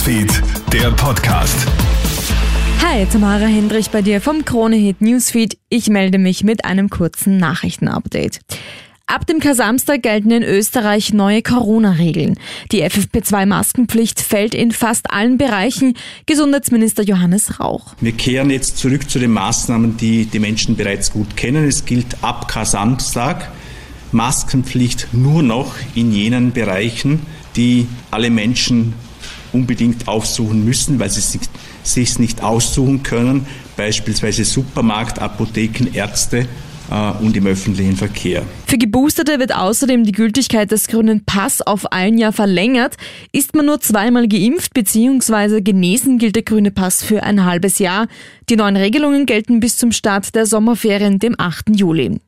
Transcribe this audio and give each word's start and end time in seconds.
Newsfeed, 0.00 0.42
der 0.72 0.90
Podcast. 0.92 1.66
Hi, 2.82 3.04
Tamara 3.04 3.44
Hendrich 3.44 3.90
bei 3.90 4.00
dir 4.00 4.22
vom 4.22 4.46
Kronehit 4.46 5.02
Newsfeed. 5.02 5.58
Ich 5.68 5.90
melde 5.90 6.16
mich 6.16 6.42
mit 6.42 6.64
einem 6.64 6.88
kurzen 6.88 7.36
Nachrichtenupdate. 7.36 8.40
Ab 9.06 9.26
dem 9.26 9.40
Kasamstag 9.40 10.02
gelten 10.02 10.30
in 10.30 10.42
Österreich 10.42 11.12
neue 11.12 11.42
Corona-Regeln. 11.42 12.38
Die 12.72 12.82
FFP2-Maskenpflicht 12.82 14.20
fällt 14.20 14.54
in 14.54 14.72
fast 14.72 15.10
allen 15.10 15.36
Bereichen. 15.36 15.92
Gesundheitsminister 16.24 17.02
Johannes 17.02 17.60
Rauch. 17.60 17.94
Wir 18.00 18.12
kehren 18.12 18.48
jetzt 18.48 18.78
zurück 18.78 19.10
zu 19.10 19.18
den 19.18 19.32
Maßnahmen, 19.32 19.98
die 19.98 20.24
die 20.24 20.38
Menschen 20.38 20.76
bereits 20.76 21.12
gut 21.12 21.36
kennen. 21.36 21.68
Es 21.68 21.84
gilt 21.84 22.24
ab 22.24 22.48
Kasamstag 22.48 23.52
Maskenpflicht 24.12 25.08
nur 25.12 25.42
noch 25.42 25.74
in 25.94 26.10
jenen 26.10 26.52
Bereichen, 26.52 27.20
die 27.54 27.86
alle 28.10 28.30
Menschen 28.30 28.94
unbedingt 29.52 30.08
aufsuchen 30.08 30.64
müssen, 30.64 30.98
weil 30.98 31.10
sie 31.10 31.20
sich 31.20 31.40
sich 31.82 32.18
nicht 32.18 32.42
aussuchen 32.42 33.02
können, 33.02 33.46
beispielsweise 33.76 34.44
Supermarkt, 34.44 35.18
Apotheken, 35.18 35.88
Ärzte 35.92 36.46
äh, 36.90 37.12
und 37.22 37.36
im 37.36 37.46
öffentlichen 37.46 37.96
Verkehr. 37.96 38.42
Für 38.66 38.78
Geboosterte 38.78 39.38
wird 39.38 39.54
außerdem 39.54 40.04
die 40.04 40.12
Gültigkeit 40.12 40.70
des 40.70 40.86
grünen 40.86 41.24
Pass 41.24 41.62
auf 41.62 41.90
ein 41.92 42.18
Jahr 42.18 42.32
verlängert. 42.32 42.96
Ist 43.32 43.54
man 43.54 43.66
nur 43.66 43.80
zweimal 43.80 44.28
geimpft 44.28 44.74
bzw. 44.74 45.60
genesen, 45.60 46.18
gilt 46.18 46.36
der 46.36 46.42
grüne 46.42 46.70
Pass 46.70 47.02
für 47.02 47.22
ein 47.22 47.44
halbes 47.44 47.78
Jahr. 47.78 48.06
Die 48.48 48.56
neuen 48.56 48.76
Regelungen 48.76 49.26
gelten 49.26 49.60
bis 49.60 49.76
zum 49.76 49.92
Start 49.92 50.34
der 50.34 50.46
Sommerferien, 50.46 51.18
dem 51.18 51.34
8. 51.38 51.76
Juli. 51.76 52.20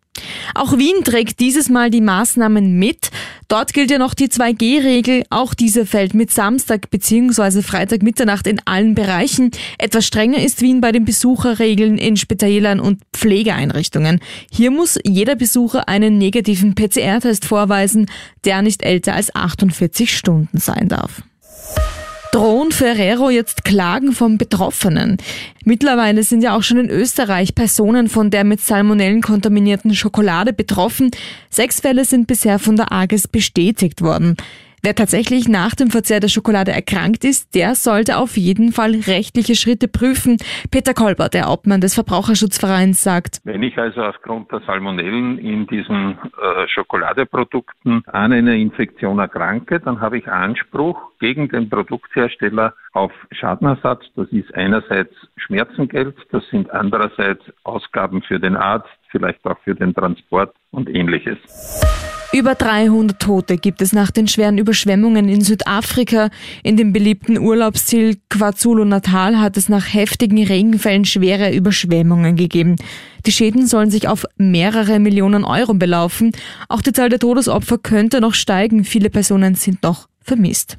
Auch 0.54 0.76
Wien 0.76 1.04
trägt 1.04 1.40
dieses 1.40 1.68
Mal 1.68 1.90
die 1.90 2.00
Maßnahmen 2.00 2.78
mit. 2.78 3.10
Dort 3.52 3.74
gilt 3.74 3.90
ja 3.90 3.98
noch 3.98 4.14
die 4.14 4.28
2G-Regel. 4.28 5.24
Auch 5.28 5.52
diese 5.52 5.84
fällt 5.84 6.14
mit 6.14 6.30
Samstag 6.30 6.88
bzw. 6.88 7.60
Freitag 7.60 8.02
Mitternacht 8.02 8.46
in 8.46 8.62
allen 8.64 8.94
Bereichen. 8.94 9.50
Etwas 9.76 10.06
strenger 10.06 10.42
ist 10.42 10.62
Wien 10.62 10.80
bei 10.80 10.90
den 10.90 11.04
Besucherregeln 11.04 11.98
in 11.98 12.16
Spitälern 12.16 12.80
und 12.80 13.02
Pflegeeinrichtungen. 13.12 14.20
Hier 14.50 14.70
muss 14.70 14.98
jeder 15.04 15.34
Besucher 15.34 15.86
einen 15.86 16.16
negativen 16.16 16.74
PCR-Test 16.74 17.44
vorweisen, 17.44 18.06
der 18.46 18.62
nicht 18.62 18.82
älter 18.82 19.12
als 19.12 19.34
48 19.34 20.16
Stunden 20.16 20.56
sein 20.56 20.88
darf. 20.88 21.20
Drohen 22.32 22.72
Ferrero 22.72 23.28
jetzt 23.28 23.62
Klagen 23.62 24.12
vom 24.12 24.38
Betroffenen? 24.38 25.18
Mittlerweile 25.66 26.22
sind 26.22 26.42
ja 26.42 26.56
auch 26.56 26.62
schon 26.62 26.78
in 26.78 26.88
Österreich 26.88 27.54
Personen 27.54 28.08
von 28.08 28.30
der 28.30 28.44
mit 28.44 28.62
Salmonellen 28.62 29.20
kontaminierten 29.20 29.94
Schokolade 29.94 30.54
betroffen. 30.54 31.10
Sechs 31.50 31.80
Fälle 31.80 32.06
sind 32.06 32.26
bisher 32.26 32.58
von 32.58 32.76
der 32.76 32.90
AGES 32.90 33.28
bestätigt 33.28 34.00
worden. 34.00 34.38
Wer 34.84 34.96
tatsächlich 34.96 35.48
nach 35.48 35.76
dem 35.76 35.90
Verzehr 35.90 36.18
der 36.18 36.26
Schokolade 36.26 36.72
erkrankt 36.72 37.24
ist, 37.24 37.54
der 37.54 37.76
sollte 37.76 38.16
auf 38.16 38.36
jeden 38.36 38.72
Fall 38.72 38.96
rechtliche 39.06 39.54
Schritte 39.54 39.86
prüfen. 39.86 40.38
Peter 40.72 40.92
Kolber, 40.92 41.28
der 41.28 41.50
Obmann 41.50 41.80
des 41.80 41.94
Verbraucherschutzvereins, 41.94 43.00
sagt. 43.00 43.38
Wenn 43.44 43.62
ich 43.62 43.78
also 43.78 44.02
aufgrund 44.02 44.50
der 44.50 44.58
Salmonellen 44.66 45.38
in 45.38 45.68
diesen 45.68 46.18
äh, 46.18 46.66
Schokoladeprodukten 46.66 48.02
an 48.08 48.32
einer 48.32 48.54
Infektion 48.54 49.20
erkranke, 49.20 49.78
dann 49.78 50.00
habe 50.00 50.18
ich 50.18 50.26
Anspruch 50.26 51.00
gegen 51.20 51.48
den 51.48 51.70
Produkthersteller 51.70 52.74
auf 52.92 53.12
Schadenersatz. 53.30 54.02
Das 54.16 54.26
ist 54.32 54.52
einerseits 54.56 55.14
Schmerzengeld, 55.36 56.16
das 56.32 56.42
sind 56.50 56.72
andererseits 56.72 57.44
Ausgaben 57.62 58.20
für 58.22 58.40
den 58.40 58.56
Arzt, 58.56 58.90
vielleicht 59.12 59.44
auch 59.44 59.58
für 59.62 59.76
den 59.76 59.94
Transport 59.94 60.52
und 60.72 60.88
ähnliches. 60.88 61.38
Über 62.34 62.54
300 62.54 63.20
Tote 63.20 63.58
gibt 63.58 63.82
es 63.82 63.92
nach 63.92 64.10
den 64.10 64.26
schweren 64.26 64.56
Überschwemmungen 64.56 65.28
in 65.28 65.42
Südafrika. 65.42 66.30
In 66.62 66.78
dem 66.78 66.94
beliebten 66.94 67.36
Urlaubsziel 67.36 68.16
KwaZulu-Natal 68.30 69.38
hat 69.38 69.58
es 69.58 69.68
nach 69.68 69.92
heftigen 69.92 70.42
Regenfällen 70.42 71.04
schwere 71.04 71.54
Überschwemmungen 71.54 72.36
gegeben. 72.36 72.76
Die 73.26 73.32
Schäden 73.32 73.66
sollen 73.66 73.90
sich 73.90 74.08
auf 74.08 74.24
mehrere 74.38 74.98
Millionen 74.98 75.44
Euro 75.44 75.74
belaufen. 75.74 76.32
Auch 76.70 76.80
die 76.80 76.92
Zahl 76.92 77.10
der 77.10 77.18
Todesopfer 77.18 77.76
könnte 77.76 78.22
noch 78.22 78.32
steigen. 78.32 78.84
Viele 78.84 79.10
Personen 79.10 79.54
sind 79.54 79.82
noch 79.82 80.08
vermisst. 80.22 80.78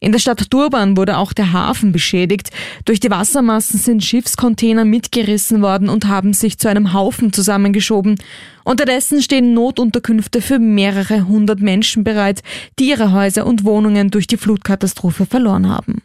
In 0.00 0.12
der 0.12 0.18
Stadt 0.18 0.52
Durban 0.52 0.96
wurde 0.96 1.18
auch 1.18 1.32
der 1.32 1.52
Hafen 1.52 1.92
beschädigt. 1.92 2.50
Durch 2.84 3.00
die 3.00 3.10
Wassermassen 3.10 3.78
sind 3.78 4.04
Schiffscontainer 4.04 4.84
mitgerissen 4.84 5.62
worden 5.62 5.88
und 5.88 6.06
haben 6.06 6.32
sich 6.32 6.58
zu 6.58 6.68
einem 6.68 6.92
Haufen 6.92 7.32
zusammengeschoben. 7.32 8.16
Unterdessen 8.64 9.22
stehen 9.22 9.54
Notunterkünfte 9.54 10.40
für 10.40 10.58
mehrere 10.58 11.26
hundert 11.26 11.60
Menschen 11.60 12.04
bereit, 12.04 12.42
die 12.78 12.90
ihre 12.90 13.12
Häuser 13.12 13.46
und 13.46 13.64
Wohnungen 13.64 14.10
durch 14.10 14.26
die 14.26 14.36
Flutkatastrophe 14.36 15.26
verloren 15.26 15.68
haben. 15.68 16.02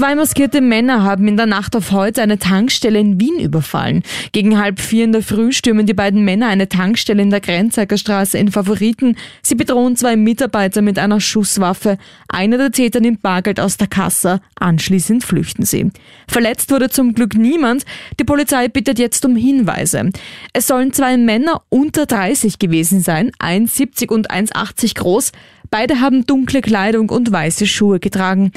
Zwei 0.00 0.14
maskierte 0.14 0.62
Männer 0.62 1.02
haben 1.02 1.28
in 1.28 1.36
der 1.36 1.44
Nacht 1.44 1.76
auf 1.76 1.92
heute 1.92 2.22
eine 2.22 2.38
Tankstelle 2.38 2.98
in 2.98 3.20
Wien 3.20 3.38
überfallen. 3.38 4.02
Gegen 4.32 4.58
halb 4.58 4.80
vier 4.80 5.04
in 5.04 5.12
der 5.12 5.22
Früh 5.22 5.52
stürmen 5.52 5.84
die 5.84 5.92
beiden 5.92 6.24
Männer 6.24 6.48
eine 6.48 6.70
Tankstelle 6.70 7.20
in 7.20 7.28
der 7.28 7.42
Grenzacker 7.42 7.98
Straße 7.98 8.38
in 8.38 8.50
Favoriten. 8.50 9.16
Sie 9.42 9.56
bedrohen 9.56 9.96
zwei 9.96 10.16
Mitarbeiter 10.16 10.80
mit 10.80 10.98
einer 10.98 11.20
Schusswaffe. 11.20 11.98
Einer 12.28 12.56
der 12.56 12.72
Täter 12.72 13.00
nimmt 13.00 13.20
Bargeld 13.20 13.60
aus 13.60 13.76
der 13.76 13.88
Kasse. 13.88 14.40
Anschließend 14.58 15.22
flüchten 15.22 15.66
sie. 15.66 15.90
Verletzt 16.26 16.70
wurde 16.70 16.88
zum 16.88 17.12
Glück 17.12 17.34
niemand. 17.34 17.84
Die 18.18 18.24
Polizei 18.24 18.68
bittet 18.68 18.98
jetzt 18.98 19.26
um 19.26 19.36
Hinweise. 19.36 20.08
Es 20.54 20.66
sollen 20.66 20.94
zwei 20.94 21.18
Männer 21.18 21.60
unter 21.68 22.06
30 22.06 22.58
gewesen 22.58 23.02
sein, 23.02 23.32
1,70 23.38 24.08
und 24.08 24.30
1,80 24.30 24.94
groß. 24.94 25.32
Beide 25.70 26.00
haben 26.00 26.26
dunkle 26.26 26.62
Kleidung 26.62 27.10
und 27.10 27.30
weiße 27.30 27.66
Schuhe 27.66 28.00
getragen. 28.00 28.50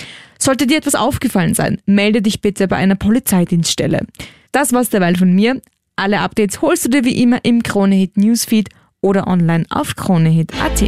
Sollte 0.43 0.67
dir 0.67 0.75
etwas 0.75 0.95
aufgefallen 0.95 1.53
sein, 1.53 1.77
melde 1.85 2.21
dich 2.21 2.41
bitte 2.41 2.67
bei 2.67 2.75
einer 2.75 2.95
Polizeidienststelle. 2.95 4.05
Das 4.51 4.73
war's 4.73 4.89
derweil 4.89 5.15
von 5.15 5.31
mir. 5.31 5.61
Alle 5.95 6.19
Updates 6.19 6.61
holst 6.61 6.83
du 6.83 6.89
dir 6.89 7.05
wie 7.05 7.21
immer 7.21 7.39
im 7.43 7.63
Kronehit 7.63 8.17
Newsfeed 8.17 8.67
oder 8.99 9.27
online 9.27 9.63
auf 9.69 9.95
kronehit.at. 9.95 10.83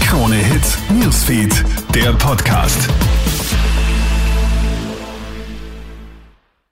Kronehit 0.00 0.78
Newsfeed, 0.88 1.62
der 1.94 2.14
Podcast. 2.14 2.88